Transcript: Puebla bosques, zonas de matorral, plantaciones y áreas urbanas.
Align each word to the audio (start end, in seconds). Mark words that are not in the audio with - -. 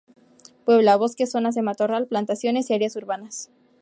Puebla 0.65 0.95
bosques, 0.95 1.29
zonas 1.29 1.53
de 1.53 1.61
matorral, 1.61 2.07
plantaciones 2.07 2.67
y 2.71 2.73
áreas 2.73 2.95
urbanas. 2.95 3.51